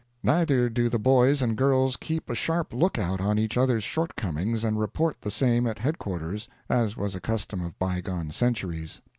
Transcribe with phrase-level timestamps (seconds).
[0.23, 4.63] Neither do the boys and girls keep a sharp look out on each other's shortcomings
[4.63, 9.03] and report the same at headquarters, as was a custom of by gone centuries.